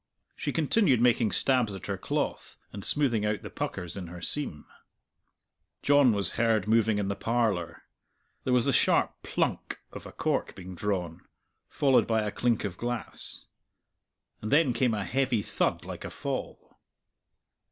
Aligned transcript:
She 0.35 0.51
continued 0.51 0.99
making 0.99 1.31
stabs 1.31 1.75
at 1.75 1.85
her 1.85 1.95
cloth 1.95 2.57
and 2.73 2.83
smoothing 2.83 3.23
out 3.23 3.43
the 3.43 3.51
puckers 3.51 3.95
in 3.95 4.07
her 4.07 4.19
seam. 4.19 4.65
John 5.83 6.11
was 6.11 6.31
heard 6.37 6.67
moving 6.67 6.97
in 6.97 7.07
the 7.07 7.15
parlour. 7.15 7.83
There 8.43 8.51
was 8.51 8.65
the 8.65 8.73
sharp 8.73 9.13
plunk 9.21 9.79
of 9.91 10.07
a 10.07 10.11
cork 10.11 10.55
being 10.55 10.73
drawn, 10.73 11.27
followed 11.69 12.07
by 12.07 12.23
a 12.23 12.31
clink 12.31 12.63
of 12.63 12.77
glass. 12.77 13.45
And 14.41 14.51
then 14.51 14.73
came 14.73 14.95
a 14.95 15.03
heavy 15.05 15.43
thud 15.43 15.85
like 15.85 16.03
a 16.03 16.09
fall. 16.09 16.79